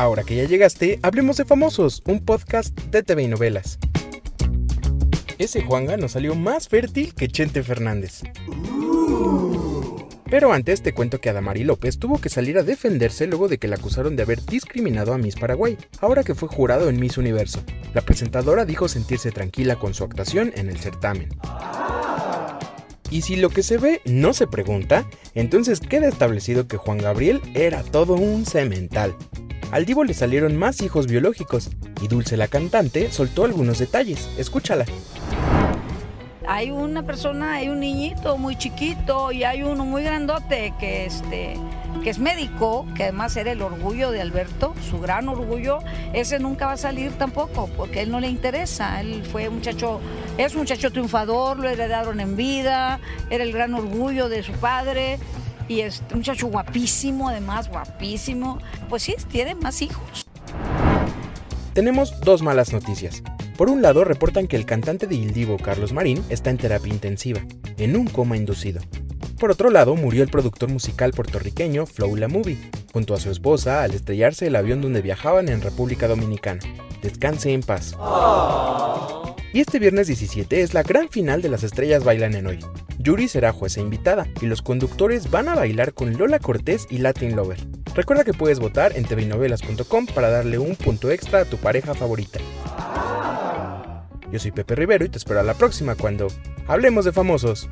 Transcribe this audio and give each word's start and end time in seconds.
Ahora 0.00 0.24
que 0.24 0.34
ya 0.34 0.44
llegaste, 0.44 0.98
hablemos 1.02 1.36
de 1.36 1.44
Famosos, 1.44 2.02
un 2.06 2.24
podcast 2.24 2.74
de 2.86 3.02
TV 3.02 3.24
y 3.24 3.28
novelas. 3.28 3.78
Ese 5.36 5.60
Juanga 5.60 5.98
nos 5.98 6.12
salió 6.12 6.34
más 6.34 6.68
fértil 6.68 7.14
que 7.14 7.28
Chente 7.28 7.62
Fernández. 7.62 8.22
Pero 10.30 10.54
antes 10.54 10.80
te 10.80 10.94
cuento 10.94 11.20
que 11.20 11.28
Adamari 11.28 11.64
López 11.64 11.98
tuvo 11.98 12.18
que 12.18 12.30
salir 12.30 12.56
a 12.56 12.62
defenderse 12.62 13.26
luego 13.26 13.46
de 13.46 13.58
que 13.58 13.68
la 13.68 13.76
acusaron 13.76 14.16
de 14.16 14.22
haber 14.22 14.42
discriminado 14.46 15.12
a 15.12 15.18
Miss 15.18 15.36
Paraguay, 15.36 15.76
ahora 16.00 16.24
que 16.24 16.34
fue 16.34 16.48
jurado 16.48 16.88
en 16.88 16.98
Miss 16.98 17.18
Universo. 17.18 17.62
La 17.92 18.00
presentadora 18.00 18.64
dijo 18.64 18.88
sentirse 18.88 19.32
tranquila 19.32 19.76
con 19.76 19.92
su 19.92 20.04
actuación 20.04 20.50
en 20.56 20.70
el 20.70 20.78
certamen. 20.78 21.28
Y 23.10 23.20
si 23.20 23.36
lo 23.36 23.50
que 23.50 23.62
se 23.62 23.76
ve 23.76 24.00
no 24.06 24.32
se 24.32 24.46
pregunta, 24.46 25.06
entonces 25.34 25.80
queda 25.80 26.08
establecido 26.08 26.68
que 26.68 26.78
Juan 26.78 26.96
Gabriel 26.96 27.42
era 27.52 27.82
todo 27.82 28.14
un 28.14 28.46
cemental. 28.46 29.14
Al 29.70 29.84
Divo 29.84 30.02
le 30.02 30.14
salieron 30.14 30.56
más 30.56 30.80
hijos 30.80 31.06
biológicos 31.06 31.70
y 32.02 32.08
Dulce 32.08 32.36
la 32.36 32.48
cantante 32.48 33.12
soltó 33.12 33.44
algunos 33.44 33.78
detalles. 33.78 34.28
Escúchala. 34.36 34.84
Hay 36.48 36.72
una 36.72 37.04
persona, 37.06 37.54
hay 37.54 37.68
un 37.68 37.78
niñito 37.78 38.36
muy 38.36 38.56
chiquito 38.56 39.30
y 39.30 39.44
hay 39.44 39.62
uno 39.62 39.84
muy 39.84 40.02
grandote 40.02 40.74
que 40.80 41.06
este 41.06 41.54
que 42.02 42.10
es 42.10 42.18
médico, 42.18 42.86
que 42.96 43.04
además 43.04 43.36
era 43.36 43.52
el 43.52 43.62
orgullo 43.62 44.10
de 44.10 44.20
Alberto, 44.20 44.74
su 44.88 45.00
gran 45.00 45.28
orgullo, 45.28 45.80
ese 46.14 46.38
nunca 46.38 46.66
va 46.66 46.72
a 46.72 46.76
salir 46.76 47.12
tampoco, 47.12 47.68
porque 47.76 48.00
él 48.00 48.10
no 48.10 48.20
le 48.20 48.28
interesa. 48.28 49.00
Él 49.00 49.22
fue 49.30 49.50
muchacho, 49.50 50.00
es 50.38 50.54
un 50.54 50.60
muchacho 50.60 50.90
triunfador, 50.90 51.58
lo 51.58 51.68
heredaron 51.68 52.20
en 52.20 52.36
vida, 52.36 53.00
era 53.28 53.44
el 53.44 53.52
gran 53.52 53.74
orgullo 53.74 54.28
de 54.28 54.42
su 54.42 54.52
padre 54.52 55.18
y 55.70 55.82
es 55.82 56.02
un 56.10 56.18
muchacho 56.18 56.48
guapísimo, 56.48 57.28
además 57.28 57.68
guapísimo. 57.68 58.58
Pues 58.88 59.04
sí, 59.04 59.14
tiene 59.30 59.54
más 59.54 59.80
hijos. 59.82 60.26
Tenemos 61.74 62.20
dos 62.22 62.42
malas 62.42 62.72
noticias. 62.72 63.22
Por 63.56 63.70
un 63.70 63.80
lado, 63.80 64.02
reportan 64.02 64.48
que 64.48 64.56
el 64.56 64.66
cantante 64.66 65.06
de 65.06 65.14
Ildivo, 65.14 65.58
Carlos 65.58 65.92
Marín, 65.92 66.24
está 66.28 66.50
en 66.50 66.58
terapia 66.58 66.92
intensiva, 66.92 67.40
en 67.78 67.94
un 67.94 68.08
coma 68.08 68.36
inducido. 68.36 68.80
Por 69.38 69.52
otro 69.52 69.70
lado, 69.70 69.94
murió 69.94 70.24
el 70.24 70.28
productor 70.28 70.70
musical 70.70 71.12
puertorriqueño 71.12 71.86
Flow 71.86 72.16
La 72.16 72.26
Movie, 72.26 72.58
junto 72.92 73.14
a 73.14 73.20
su 73.20 73.30
esposa 73.30 73.84
al 73.84 73.92
estrellarse 73.92 74.48
el 74.48 74.56
avión 74.56 74.80
donde 74.80 75.02
viajaban 75.02 75.48
en 75.48 75.62
República 75.62 76.08
Dominicana. 76.08 76.60
Descanse 77.00 77.52
en 77.52 77.62
paz. 77.62 77.96
Y 79.52 79.60
este 79.60 79.78
viernes 79.78 80.08
17 80.08 80.62
es 80.62 80.74
la 80.74 80.82
gran 80.82 81.08
final 81.08 81.42
de 81.42 81.48
Las 81.48 81.62
Estrellas 81.62 82.02
Bailan 82.02 82.34
en 82.34 82.48
Hoy. 82.48 82.58
Yuri 83.02 83.28
será 83.28 83.52
jueza 83.52 83.80
invitada 83.80 84.26
y 84.42 84.46
los 84.46 84.60
conductores 84.60 85.30
van 85.30 85.48
a 85.48 85.54
bailar 85.54 85.94
con 85.94 86.18
Lola 86.18 86.38
Cortés 86.38 86.86
y 86.90 86.98
Latin 86.98 87.34
Lover. 87.34 87.58
Recuerda 87.94 88.24
que 88.24 88.34
puedes 88.34 88.60
votar 88.60 88.92
en 88.94 89.04
tvnovelas.com 89.04 90.06
para 90.14 90.28
darle 90.28 90.58
un 90.58 90.76
punto 90.76 91.10
extra 91.10 91.40
a 91.40 91.44
tu 91.46 91.56
pareja 91.56 91.94
favorita. 91.94 92.40
Yo 94.30 94.38
soy 94.38 94.50
Pepe 94.50 94.74
Rivero 94.74 95.06
y 95.06 95.08
te 95.08 95.16
espero 95.16 95.40
a 95.40 95.44
la 95.44 95.54
próxima 95.54 95.94
cuando 95.94 96.28
hablemos 96.68 97.06
de 97.06 97.12
famosos. 97.12 97.70